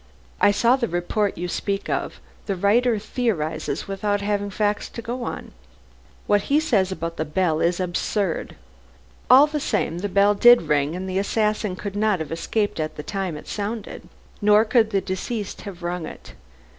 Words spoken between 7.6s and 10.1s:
absurd. All the same, the